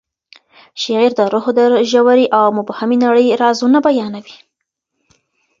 شعر 0.81 1.09
د 1.19 1.21
روح 1.33 1.45
د 1.57 1.59
ژورې 1.91 2.25
او 2.37 2.45
مبهمې 2.57 2.97
نړۍ 3.05 3.25
رازونه 3.41 3.77
بیانوي. 3.87 4.37